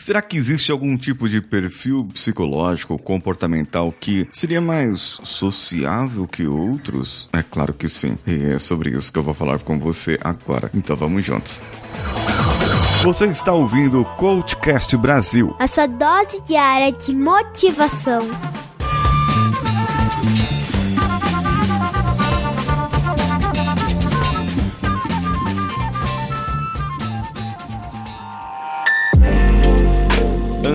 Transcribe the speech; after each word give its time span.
Será 0.00 0.22
que 0.22 0.38
existe 0.38 0.72
algum 0.72 0.96
tipo 0.96 1.28
de 1.28 1.42
perfil 1.42 2.08
psicológico 2.14 2.94
ou 2.94 2.98
comportamental 2.98 3.92
que 3.92 4.26
seria 4.32 4.60
mais 4.60 5.20
sociável 5.22 6.26
que 6.26 6.46
outros? 6.46 7.28
É 7.34 7.42
claro 7.42 7.74
que 7.74 7.86
sim. 7.86 8.16
E 8.26 8.46
é 8.46 8.58
sobre 8.58 8.90
isso 8.90 9.12
que 9.12 9.18
eu 9.18 9.22
vou 9.22 9.34
falar 9.34 9.58
com 9.58 9.78
você 9.78 10.18
agora. 10.22 10.70
Então 10.74 10.96
vamos 10.96 11.22
juntos. 11.22 11.62
Você 13.02 13.26
está 13.26 13.52
ouvindo 13.52 14.00
o 14.00 14.04
Coachcast 14.16 14.96
Brasil. 14.96 15.54
A 15.58 15.66
sua 15.66 15.86
dose 15.86 16.40
diária 16.46 16.92
de 16.92 17.14
motivação. 17.14 18.22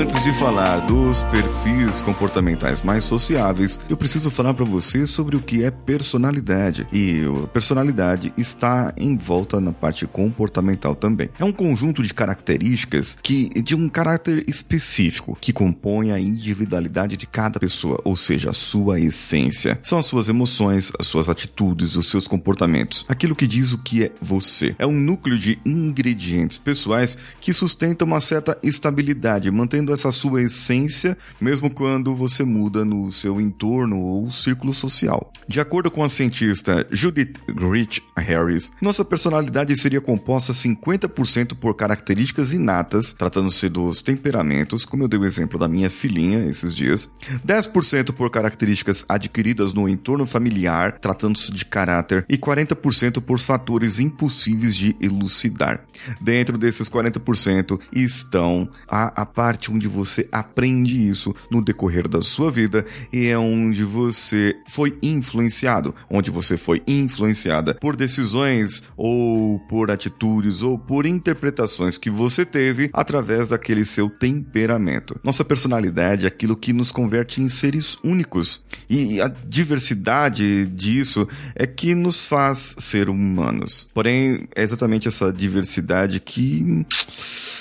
Antes 0.05 0.21
de 0.21 0.33
falar 0.33 0.81
dos 0.81 1.23
perfis 1.23 2.00
comportamentais 2.00 2.83
mais 2.83 3.04
sociáveis, 3.04 3.79
eu 3.89 3.97
preciso 3.97 4.29
falar 4.29 4.54
para 4.54 4.63
você 4.63 5.07
sobre 5.07 5.36
o 5.36 5.41
que 5.41 5.63
é 5.63 5.71
personalidade. 5.71 6.86
E 6.93 7.23
a 7.43 7.47
personalidade 7.47 8.32
está 8.37 8.93
em 8.97 9.18
volta 9.18 9.60
na 9.60 9.71
parte 9.71 10.05
comportamental 10.05 10.93
também. 10.93 11.32
É 11.39 11.43
um 11.43 11.51
conjunto 11.51 12.04
de 12.04 12.13
características 12.13 13.18
que 13.19 13.49
de 13.49 13.75
um 13.75 13.89
caráter 13.89 14.46
específico 14.47 15.36
que 15.41 15.51
compõe 15.51 16.11
a 16.11 16.19
individualidade 16.19 17.18
de 17.18 17.25
cada 17.25 17.60
pessoa, 17.60 17.99
ou 18.04 18.15
seja, 18.15 18.51
a 18.51 18.54
sua 18.54 18.99
essência. 18.99 19.79
São 19.82 19.97
as 19.97 20.05
suas 20.05 20.29
emoções, 20.29 20.93
as 20.99 21.07
suas 21.07 21.29
atitudes, 21.29 21.96
os 21.96 22.11
seus 22.11 22.27
comportamentos, 22.27 23.07
aquilo 23.10 23.35
que 23.35 23.47
diz 23.47 23.71
o 23.71 23.79
que 23.79 24.04
é 24.04 24.11
você. 24.21 24.75
É 24.77 24.85
um 24.85 24.93
núcleo 24.93 25.39
de 25.39 25.57
ingredientes 25.65 26.60
pessoais 26.60 27.18
que 27.41 27.51
sustentam 27.51 28.07
uma 28.07 28.21
certa 28.21 28.55
estabilidade, 28.61 29.49
mantendo 29.49 29.94
essa 29.95 30.11
sua 30.11 30.43
essência, 30.43 31.17
mesmo 31.41 31.69
quando 31.69 32.16
você 32.16 32.44
muda 32.44 32.85
no 32.85 33.11
seu 33.11 33.41
entorno 33.41 33.99
ou 33.99 34.29
círculo 34.29 34.73
social. 34.73 35.31
De 35.47 35.59
acordo 35.59 35.89
com 35.89 36.03
a 36.03 36.09
cientista 36.09 36.87
Judith 36.91 37.33
Rich 37.47 38.03
Harris, 38.17 38.71
nossa 38.81 39.03
personalidade 39.03 39.75
seria 39.77 40.02
composta 40.02 40.53
50% 40.53 41.55
por 41.55 41.75
características 41.75 42.53
inatas, 42.53 43.13
tratando-se 43.13 43.69
dos 43.69 44.02
temperamentos, 44.02 44.85
como 44.85 45.03
eu 45.03 45.07
dei 45.07 45.19
o 45.19 45.25
exemplo 45.25 45.57
da 45.57 45.67
minha 45.67 45.89
filhinha 45.89 46.47
esses 46.47 46.73
dias, 46.73 47.09
10% 47.45 48.13
por 48.13 48.30
características 48.30 49.05
adquiridas 49.07 49.73
no 49.73 49.87
entorno 49.87 50.25
familiar, 50.25 50.99
tratando-se 50.99 51.52
de 51.52 51.65
caráter, 51.65 52.25
e 52.30 52.37
40% 52.37 53.21
por 53.21 53.39
fatores 53.39 53.99
impossíveis 53.99 54.75
de 54.75 54.95
elucidar. 54.99 55.85
Dentro 56.19 56.57
desses 56.57 56.89
40% 56.89 57.80
estão 57.93 58.69
a, 58.87 59.21
a 59.21 59.25
parte 59.25 59.71
onde 59.75 59.87
você 59.87 60.27
aprende 60.31 61.07
isso 61.07 61.35
no 61.51 61.61
decorrer 61.61 62.07
da 62.07 62.21
sua 62.21 62.49
vida 62.51 62.85
e 63.11 63.27
é 63.27 63.37
onde 63.37 63.83
você 63.83 64.55
foi 64.67 64.97
influenciado, 65.03 65.93
onde 66.09 66.31
você 66.31 66.57
foi 66.57 66.81
influenciada 66.87 67.75
por 67.75 67.95
decisões 67.95 68.83
ou 68.95 69.59
por 69.67 69.91
atitudes 69.91 70.61
ou 70.61 70.77
por 70.79 71.05
interpretações 71.05 71.97
que 71.97 72.09
você 72.09 72.45
teve 72.45 72.89
através 72.93 73.49
daquele 73.49 73.85
seu 73.85 74.09
temperamento. 74.09 75.19
Nossa 75.23 75.43
personalidade 75.43 76.25
é 76.25 76.27
aquilo 76.27 76.55
que 76.55 76.73
nos 76.73 76.91
converte 76.91 77.41
em 77.41 77.49
seres 77.49 77.97
únicos 78.03 78.63
e 78.89 79.19
a 79.19 79.27
diversidade 79.27 80.65
disso 80.67 81.27
é 81.55 81.67
que 81.67 81.93
nos 81.93 82.25
faz 82.25 82.75
ser 82.79 83.09
humanos. 83.09 83.89
Porém, 83.93 84.47
é 84.55 84.63
exatamente 84.63 85.07
essa 85.07 85.31
diversidade 85.33 86.19
que 86.19 86.85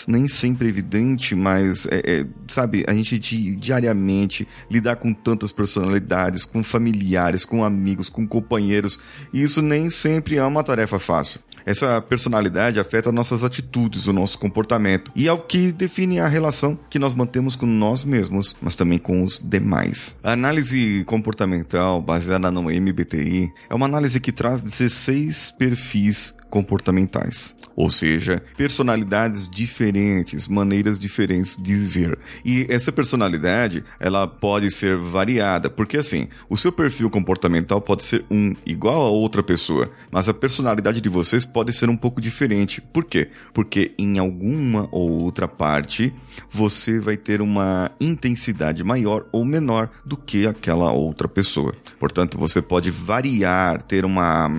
nem 0.06 0.28
sempre 0.28 0.68
evidente, 0.68 1.34
mas 1.34 1.86
é, 1.86 2.02
é, 2.04 2.26
sabe, 2.48 2.84
a 2.86 2.92
gente 2.92 3.18
di 3.18 3.56
diariamente 3.56 4.46
lidar 4.70 4.96
com 4.96 5.12
tantas 5.12 5.52
personalidades, 5.52 6.44
com 6.44 6.62
familiares, 6.62 7.44
com 7.44 7.64
amigos, 7.64 8.08
com 8.08 8.26
companheiros, 8.26 8.98
e 9.32 9.42
isso 9.42 9.62
nem 9.62 9.90
sempre 9.90 10.36
é 10.36 10.44
uma 10.44 10.62
tarefa 10.62 10.98
fácil. 10.98 11.40
Essa 11.66 12.00
personalidade 12.02 12.78
afeta 12.78 13.10
nossas 13.10 13.42
atitudes, 13.42 14.06
o 14.06 14.12
nosso 14.12 14.38
comportamento 14.38 15.10
e 15.16 15.28
é 15.28 15.32
o 15.32 15.38
que 15.38 15.72
define 15.72 16.20
a 16.20 16.28
relação 16.28 16.78
que 16.90 16.98
nós 16.98 17.14
mantemos 17.14 17.56
com 17.56 17.64
nós 17.64 18.04
mesmos, 18.04 18.54
mas 18.60 18.74
também 18.74 18.98
com 18.98 19.22
os 19.22 19.38
demais. 19.38 20.18
A 20.22 20.32
análise 20.32 21.02
comportamental 21.06 22.02
baseada 22.02 22.50
no 22.50 22.64
MBTI 22.64 23.50
é 23.70 23.74
uma 23.74 23.86
análise 23.86 24.20
que 24.20 24.32
traz 24.32 24.62
16 24.62 25.54
perfis 25.58 26.34
comportamentais, 26.50 27.56
ou 27.76 27.90
seja, 27.90 28.42
personalidades 28.56 29.48
diferentes, 29.48 30.46
maneiras 30.46 30.98
diferentes 30.98 31.56
de 31.60 31.74
ver. 31.74 32.18
E 32.44 32.66
essa 32.68 32.92
personalidade, 32.92 33.84
ela 33.98 34.26
pode 34.26 34.70
ser 34.70 34.96
variada, 34.96 35.68
porque 35.68 35.96
assim, 35.96 36.28
o 36.48 36.56
seu 36.56 36.72
perfil 36.72 37.10
comportamental 37.10 37.80
pode 37.80 38.04
ser 38.04 38.24
um 38.30 38.54
igual 38.64 39.06
a 39.06 39.10
outra 39.10 39.42
pessoa, 39.42 39.90
mas 40.10 40.28
a 40.28 40.34
personalidade 40.34 41.00
de 41.00 41.08
vocês 41.08 41.44
pode 41.44 41.72
ser 41.72 41.88
um 41.88 41.96
pouco 41.96 42.20
diferente. 42.20 42.80
Por 42.80 43.04
quê? 43.04 43.28
Porque 43.52 43.92
em 43.98 44.18
alguma 44.18 44.88
ou 44.90 45.22
outra 45.22 45.48
parte 45.48 46.12
você 46.50 46.98
vai 46.98 47.16
ter 47.16 47.40
uma 47.40 47.90
intensidade 48.00 48.84
maior 48.84 49.26
ou 49.32 49.44
menor 49.44 49.90
do 50.04 50.16
que 50.16 50.46
aquela 50.46 50.92
outra 50.92 51.28
pessoa. 51.28 51.74
Portanto, 51.98 52.38
você 52.38 52.60
pode 52.62 52.90
variar, 52.90 53.82
ter 53.82 54.04
uma, 54.04 54.50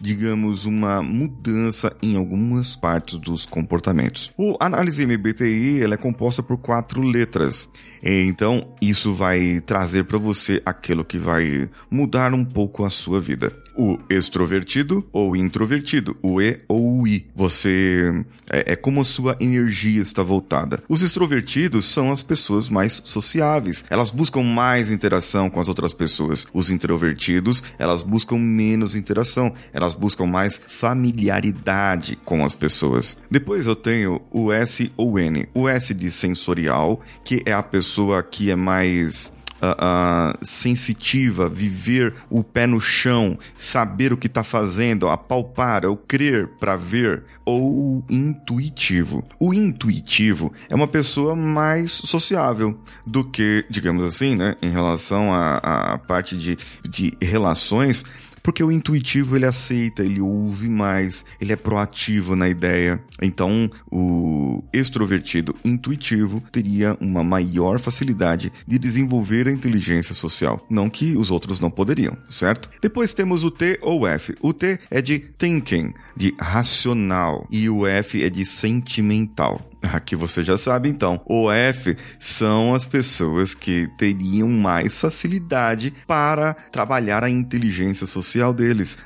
digamos, 0.00 0.64
uma 0.64 1.02
mudança 1.02 1.94
em 2.02 2.16
algumas 2.56 2.74
partes 2.76 3.18
dos 3.18 3.44
comportamentos. 3.44 4.30
O 4.36 4.56
análise 4.58 5.04
MBTI 5.04 5.82
ela 5.82 5.94
é 5.94 5.98
composta 5.98 6.42
por 6.42 6.56
quatro 6.56 7.02
letras. 7.02 7.68
Então, 8.02 8.74
isso 8.80 9.14
vai 9.14 9.60
trazer 9.60 10.04
para 10.04 10.18
você 10.18 10.62
aquilo 10.64 11.04
que 11.04 11.18
vai 11.18 11.68
mudar 11.90 12.32
um 12.32 12.44
pouco 12.44 12.84
a 12.84 12.90
sua 12.90 13.20
vida. 13.20 13.52
O 13.78 13.98
extrovertido 14.08 15.06
ou 15.12 15.36
introvertido, 15.36 16.16
o 16.22 16.40
E 16.40 16.60
ou 16.66 17.00
o 17.00 17.06
I. 17.06 17.26
Você 17.34 18.24
é, 18.50 18.72
é 18.72 18.76
como 18.76 19.00
a 19.02 19.04
sua 19.04 19.36
energia 19.38 20.00
está 20.00 20.22
voltada. 20.22 20.82
Os 20.88 21.02
extrovertidos 21.02 21.84
são 21.84 22.10
as 22.10 22.22
pessoas 22.22 22.70
mais 22.70 23.02
sociáveis. 23.04 23.84
Elas 23.90 24.10
buscam 24.10 24.42
mais 24.42 24.90
interação 24.90 25.50
com 25.50 25.60
as 25.60 25.68
outras 25.68 25.92
pessoas. 25.92 26.46
Os 26.54 26.70
introvertidos, 26.70 27.62
elas 27.78 28.02
buscam 28.02 28.38
menos 28.38 28.94
interação. 28.94 29.52
Elas 29.74 29.94
buscam 29.94 30.26
mais 30.26 30.60
familiaridade 30.66 32.16
com 32.24 32.44
as 32.44 32.45
pessoas. 32.54 33.20
Depois 33.30 33.66
eu 33.66 33.76
tenho 33.76 34.20
o 34.30 34.52
S 34.52 34.92
ou 34.96 35.18
N. 35.18 35.48
O 35.54 35.68
S 35.68 35.92
de 35.92 36.10
sensorial, 36.10 37.00
que 37.24 37.42
é 37.44 37.52
a 37.52 37.62
pessoa 37.62 38.22
que 38.22 38.50
é 38.50 38.56
mais 38.56 39.34
Uh, 39.56 39.68
uh, 39.72 40.44
sensitiva, 40.44 41.48
viver 41.48 42.12
o 42.28 42.44
pé 42.44 42.66
no 42.66 42.78
chão, 42.78 43.38
saber 43.56 44.12
o 44.12 44.16
que 44.16 44.26
está 44.26 44.44
fazendo, 44.44 45.08
apalpar, 45.08 45.86
ou 45.86 45.96
crer 45.96 46.46
para 46.60 46.76
ver, 46.76 47.24
ou 47.42 48.04
intuitivo. 48.10 49.24
O 49.40 49.54
intuitivo 49.54 50.52
é 50.70 50.74
uma 50.74 50.86
pessoa 50.86 51.34
mais 51.34 51.90
sociável 51.90 52.78
do 53.06 53.24
que, 53.24 53.64
digamos 53.70 54.04
assim, 54.04 54.36
né, 54.36 54.56
em 54.60 54.68
relação 54.68 55.32
à 55.32 55.98
parte 56.06 56.36
de, 56.36 56.58
de 56.86 57.16
relações 57.22 58.04
porque 58.46 58.62
o 58.62 58.70
intuitivo 58.70 59.34
ele 59.34 59.44
aceita, 59.44 60.04
ele 60.04 60.20
ouve 60.20 60.68
mais, 60.68 61.24
ele 61.40 61.52
é 61.52 61.56
proativo 61.56 62.36
na 62.36 62.48
ideia. 62.48 63.02
Então, 63.20 63.68
o 63.90 64.62
extrovertido 64.72 65.52
intuitivo 65.64 66.40
teria 66.52 66.96
uma 67.00 67.24
maior 67.24 67.80
facilidade 67.80 68.52
de 68.64 68.78
desenvolver 68.78 69.48
a 69.48 69.52
inteligência 69.52 70.14
social. 70.14 70.64
Não 70.70 70.88
que 70.88 71.16
os 71.16 71.28
outros 71.28 71.58
não 71.58 71.72
poderiam, 71.72 72.16
certo? 72.28 72.70
Depois 72.80 73.12
temos 73.12 73.42
o 73.42 73.50
T 73.50 73.80
ou 73.82 74.06
F. 74.06 74.36
O 74.40 74.52
T 74.52 74.78
é 74.92 75.02
de 75.02 75.18
thinking, 75.18 75.92
de 76.16 76.32
racional, 76.38 77.48
e 77.50 77.68
o 77.68 77.84
F 77.84 78.22
é 78.22 78.30
de 78.30 78.46
sentimental. 78.46 79.60
Aqui 79.92 80.16
você 80.16 80.42
já 80.42 80.58
sabe 80.58 80.88
então. 80.88 81.20
O 81.26 81.50
F 81.50 81.96
são 82.18 82.74
as 82.74 82.86
pessoas 82.86 83.54
que 83.54 83.88
teriam 83.96 84.48
mais 84.48 84.98
facilidade 84.98 85.92
para 86.06 86.54
trabalhar 86.54 87.24
a 87.24 87.30
inteligência 87.30 88.06
social 88.06 88.52
deles, 88.52 88.98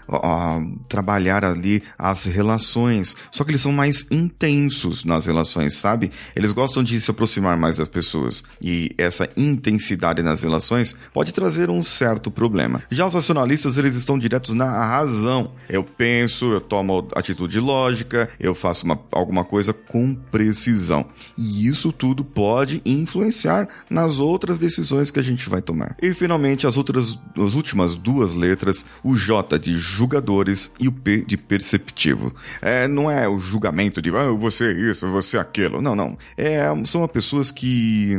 trabalhar 0.88 1.44
ali 1.44 1.82
as 1.98 2.24
relações. 2.24 3.16
Só 3.30 3.44
que 3.44 3.50
eles 3.50 3.60
são 3.60 3.72
mais 3.72 4.06
intensos 4.10 5.04
nas 5.04 5.26
relações, 5.26 5.76
sabe? 5.76 6.10
Eles 6.34 6.52
gostam 6.52 6.82
de 6.82 7.00
se 7.00 7.10
aproximar 7.10 7.56
mais 7.56 7.76
das 7.76 7.88
pessoas. 7.88 8.42
E 8.62 8.94
essa 8.98 9.28
intensidade 9.36 10.22
nas 10.22 10.42
relações 10.42 10.96
pode 11.12 11.32
trazer 11.32 11.70
um 11.70 11.82
certo 11.82 12.30
problema. 12.30 12.82
Já 12.90 13.06
os 13.06 13.14
racionalistas, 13.14 13.76
eles 13.76 13.94
estão 13.94 14.18
diretos 14.18 14.52
na 14.52 14.86
razão. 14.86 15.52
Eu 15.68 15.84
penso, 15.84 16.52
eu 16.52 16.60
tomo 16.60 17.08
atitude 17.14 17.58
lógica, 17.60 18.28
eu 18.38 18.54
faço 18.54 18.84
uma, 18.84 18.98
alguma 19.12 19.44
coisa 19.44 19.72
com 19.72 20.14
precisão 20.14 20.59
decisão. 20.60 21.06
E 21.36 21.66
isso 21.66 21.90
tudo 21.90 22.22
pode 22.22 22.82
influenciar 22.84 23.68
nas 23.88 24.18
outras 24.18 24.58
decisões 24.58 25.10
que 25.10 25.18
a 25.18 25.22
gente 25.22 25.48
vai 25.48 25.62
tomar. 25.62 25.96
E 26.02 26.12
finalmente 26.12 26.66
as 26.66 26.76
outras 26.76 27.18
as 27.38 27.54
últimas 27.54 27.96
duas 27.96 28.34
letras, 28.34 28.86
o 29.02 29.16
J 29.16 29.58
de 29.58 29.78
julgadores 29.78 30.72
e 30.78 30.86
o 30.86 30.92
P 30.92 31.22
de 31.22 31.36
perceptivo. 31.36 32.34
É, 32.60 32.86
não 32.86 33.10
é 33.10 33.28
o 33.28 33.38
julgamento 33.38 34.02
de 34.02 34.10
ah, 34.10 34.32
você 34.32 34.66
é 34.66 34.90
isso, 34.90 35.10
você 35.10 35.38
é 35.38 35.40
aquilo. 35.40 35.80
Não, 35.80 35.96
não. 35.96 36.18
É, 36.36 36.66
são 36.84 37.06
pessoas 37.08 37.50
que 37.50 38.16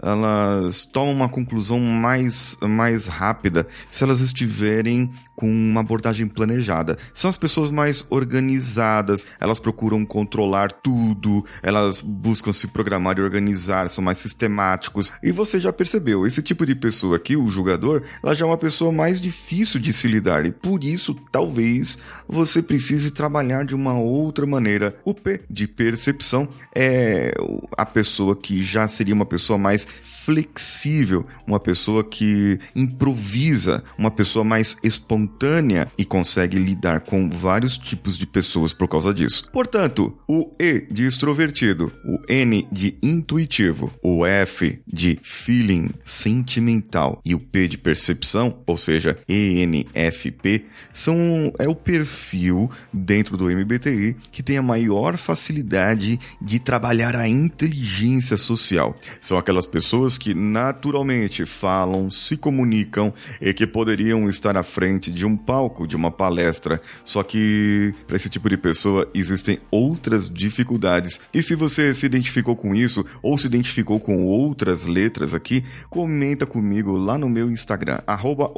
elas 0.00 0.84
tomam 0.84 1.12
uma 1.12 1.28
conclusão 1.28 1.80
mais, 1.80 2.56
mais 2.62 3.06
rápida 3.06 3.66
se 3.90 4.04
elas 4.04 4.20
estiverem 4.20 5.10
com 5.34 5.48
uma 5.48 5.80
abordagem 5.80 6.28
planejada. 6.28 6.98
São 7.14 7.30
as 7.30 7.36
pessoas 7.36 7.70
mais 7.70 8.04
organizadas, 8.10 9.26
elas 9.40 9.58
procuram 9.58 10.04
controlar 10.04 10.70
tudo, 10.70 11.44
elas 11.62 11.79
buscam 12.04 12.52
se 12.52 12.68
programar 12.68 13.18
e 13.18 13.22
organizar, 13.22 13.88
são 13.88 14.02
mais 14.02 14.18
sistemáticos. 14.18 15.12
E 15.22 15.32
você 15.32 15.60
já 15.60 15.72
percebeu, 15.72 16.26
esse 16.26 16.42
tipo 16.42 16.64
de 16.64 16.74
pessoa 16.74 17.16
aqui, 17.16 17.36
o 17.36 17.48
julgador, 17.48 18.02
ela 18.22 18.34
já 18.34 18.44
é 18.44 18.48
uma 18.48 18.58
pessoa 18.58 18.92
mais 18.92 19.20
difícil 19.20 19.80
de 19.80 19.92
se 19.92 20.08
lidar 20.08 20.44
e 20.46 20.52
por 20.52 20.84
isso 20.84 21.14
talvez 21.30 21.98
você 22.28 22.62
precise 22.62 23.10
trabalhar 23.10 23.64
de 23.64 23.74
uma 23.74 23.98
outra 23.98 24.46
maneira. 24.46 24.96
O 25.04 25.14
P 25.14 25.40
de 25.48 25.66
percepção 25.66 26.48
é 26.74 27.34
a 27.76 27.86
pessoa 27.86 28.36
que 28.36 28.62
já 28.62 28.86
seria 28.86 29.14
uma 29.14 29.26
pessoa 29.26 29.58
mais 29.58 29.86
flexível, 30.24 31.26
uma 31.46 31.58
pessoa 31.58 32.04
que 32.04 32.58
improvisa, 32.76 33.82
uma 33.98 34.10
pessoa 34.10 34.44
mais 34.44 34.76
espontânea 34.82 35.90
e 35.98 36.04
consegue 36.04 36.58
lidar 36.58 37.00
com 37.00 37.28
vários 37.28 37.76
tipos 37.78 38.16
de 38.16 38.26
pessoas 38.26 38.72
por 38.72 38.88
causa 38.88 39.12
disso. 39.12 39.48
Portanto, 39.52 40.16
o 40.28 40.50
E 40.58 40.86
de 40.90 41.06
extrovertido, 41.06 41.69
o 42.04 42.18
N 42.28 42.66
de 42.72 42.96
intuitivo, 43.02 43.92
o 44.02 44.24
F 44.26 44.80
de 44.86 45.18
feeling, 45.22 45.90
sentimental 46.04 47.20
e 47.24 47.34
o 47.34 47.40
P 47.40 47.68
de 47.68 47.78
percepção, 47.78 48.62
ou 48.66 48.76
seja, 48.76 49.18
ENFP, 49.28 50.66
são 50.92 51.52
é 51.58 51.68
o 51.68 51.74
perfil 51.74 52.70
dentro 52.92 53.36
do 53.36 53.50
MBTI 53.50 54.16
que 54.30 54.42
tem 54.42 54.58
a 54.58 54.62
maior 54.62 55.16
facilidade 55.16 56.18
de 56.40 56.58
trabalhar 56.58 57.16
a 57.16 57.28
inteligência 57.28 58.36
social. 58.36 58.94
São 59.20 59.38
aquelas 59.38 59.66
pessoas 59.66 60.16
que 60.18 60.34
naturalmente 60.34 61.44
falam, 61.44 62.10
se 62.10 62.36
comunicam 62.36 63.12
e 63.40 63.52
que 63.52 63.66
poderiam 63.66 64.28
estar 64.28 64.56
à 64.56 64.62
frente 64.62 65.10
de 65.10 65.26
um 65.26 65.36
palco, 65.36 65.86
de 65.86 65.96
uma 65.96 66.10
palestra. 66.10 66.80
Só 67.04 67.22
que 67.22 67.94
para 68.06 68.16
esse 68.16 68.28
tipo 68.28 68.48
de 68.48 68.56
pessoa 68.56 69.08
existem 69.14 69.58
outras 69.70 70.28
dificuldades. 70.30 71.20
E 71.32 71.42
se 71.42 71.54
você 71.60 71.94
se 71.94 72.06
identificou 72.06 72.56
com 72.56 72.74
isso 72.74 73.04
ou 73.22 73.38
se 73.38 73.46
identificou 73.46 73.98
com 73.98 74.24
outras 74.24 74.84
letras 74.84 75.34
aqui, 75.34 75.64
comenta 75.88 76.44
comigo 76.44 76.96
lá 76.96 77.16
no 77.16 77.28
meu 77.28 77.50
Instagram, 77.50 78.00
arroba 78.06 78.50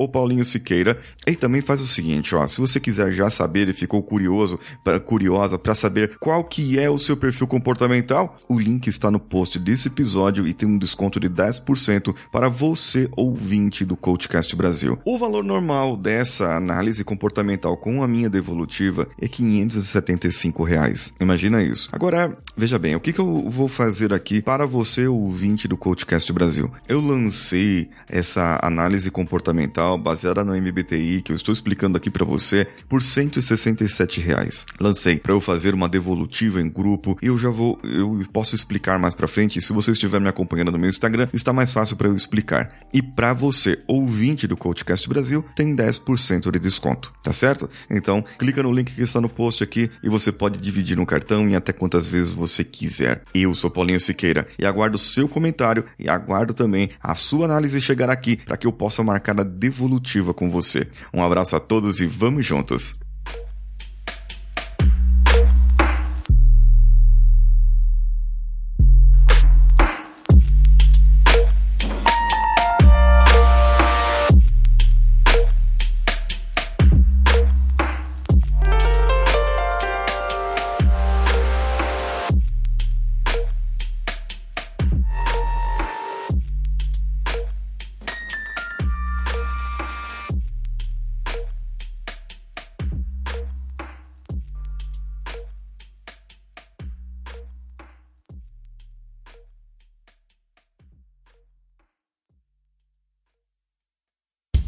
Siqueira. 0.45 0.99
E 1.27 1.37
também 1.37 1.61
faz 1.61 1.81
o 1.81 1.87
seguinte, 1.87 2.35
ó, 2.35 2.47
se 2.47 2.61
você 2.61 2.81
quiser 2.81 3.11
já 3.13 3.31
saber 3.31 3.69
e 3.69 3.73
ficou 3.73 4.03
curioso, 4.03 4.59
pra, 4.83 4.99
curiosa 4.99 5.59
para 5.59 5.75
saber 5.75 6.17
qual 6.19 6.45
que 6.45 6.79
é 6.79 6.91
o 6.91 6.99
seu 6.99 7.17
perfil 7.17 7.47
comportamental, 7.47 8.37
o 8.49 8.59
link 8.59 8.87
está 8.87 9.11
no 9.11 9.21
post 9.21 9.59
desse 9.59 9.89
episódio 9.89 10.47
e 10.47 10.55
tem 10.55 10.69
um 10.69 10.79
desconto 10.79 11.21
de 11.21 11.29
10 11.29 11.53
10% 11.61 12.15
para 12.31 12.49
você 12.49 13.09
ouvinte 13.17 13.85
do 13.85 13.97
Coachcast 13.97 14.55
Brasil. 14.57 14.99
O 15.05 15.19
valor 15.19 15.45
normal 15.45 15.97
dessa 15.97 16.57
análise 16.57 17.05
comportamental 17.05 17.77
com 17.77 18.03
a 18.03 18.09
minha 18.09 18.31
devolutiva 18.31 19.09
é 19.21 19.29
575 19.29 20.63
reais. 20.63 21.13
Imagina 21.21 21.63
isso. 21.63 21.89
Agora, 21.93 22.37
veja 22.57 22.79
bem, 22.79 22.92
o 22.97 23.01
que, 23.01 23.13
que 23.13 23.21
eu 23.21 23.49
vou 23.49 23.69
fazer 23.69 24.13
aqui 24.13 24.43
para 24.43 24.67
você 24.67 25.07
ouvinte 25.07 25.69
do 25.69 25.77
Coachcast 25.77 26.33
Brasil? 26.33 26.71
Eu 26.89 27.01
lancei 27.01 27.89
essa 28.09 28.59
análise 28.63 29.11
comportamental 29.11 29.97
baseada 29.99 30.45
no 30.45 30.55
MBTI 30.55 31.23
que 31.23 31.33
eu 31.33 31.37
estou 31.37 31.53
explicando 31.53 31.97
aqui 31.97 32.11
para 32.11 32.25
você 32.25 32.67
por 32.89 33.03
167 33.03 34.21
reais. 34.21 34.67
Lancei 34.81 35.19
para 35.19 35.33
eu 35.33 35.41
fazer 35.41 35.75
uma 35.75 35.89
devolutiva 35.89 36.61
em 36.61 36.69
grupo 36.69 37.17
e 37.23 37.27
eu 37.27 37.39
já 37.39 37.51
vou, 37.51 37.79
eu 37.85 38.21
posso 38.33 38.55
explicar 38.55 38.99
mais 38.99 39.15
para 39.15 39.29
frente. 39.29 39.61
Se 39.61 39.73
você 39.73 39.93
estiver 39.93 40.21
me 40.21 40.29
acompanhando 40.29 40.73
no 40.73 40.79
meu 40.79 40.89
Instagram, 40.89 41.29
está 41.33 41.53
mais 41.53 41.73
fácil 41.73 41.97
para 41.97 42.09
eu 42.09 42.15
explicar. 42.15 42.73
E 42.93 43.03
para 43.03 43.33
você, 43.33 43.79
ouvinte 43.87 44.47
do 44.47 44.57
Coachcast 44.57 45.09
Brasil, 45.09 45.45
tem 45.55 45.75
10% 45.75 46.51
de 46.51 46.59
desconto, 46.59 47.13
tá 47.23 47.33
certo? 47.33 47.69
Então, 47.91 48.25
clica 48.39 48.63
no 48.63 48.73
link 48.73 48.95
que 48.95 49.03
está 49.03 49.21
no 49.21 49.29
post 49.29 49.63
aqui 49.63 49.91
e 50.03 50.09
você 50.09 50.33
pode 50.33 50.59
dividir 50.59 50.97
no 50.97 51.07
cartão 51.07 51.49
em 51.49 51.55
até 51.55 51.73
quantas 51.73 52.07
vezes 52.07 52.33
você 52.33 52.65
quiser. 52.83 53.23
Eu 53.33 53.55
sou 53.55 53.71
Paulinho 53.71 54.01
Siqueira 54.01 54.49
e 54.59 54.67
aguardo 54.67 54.97
o 54.97 54.99
seu 54.99 55.29
comentário 55.29 55.85
e 55.99 56.09
aguardo 56.09 56.53
também 56.53 56.91
a 57.01 57.15
sua 57.15 57.45
análise 57.45 57.81
chegar 57.81 58.11
aqui 58.11 58.37
para 58.37 58.57
que 58.57 58.67
eu 58.67 58.73
possa 58.73 59.05
marcar 59.05 59.39
a 59.41 59.45
devolutiva 59.45 60.35
com 60.35 60.51
você. 60.51 60.89
Um 61.15 61.23
abraço 61.23 61.55
a 61.55 61.61
todos 61.61 62.01
e 62.01 62.07
vamos 62.07 62.45
juntos! 62.45 63.02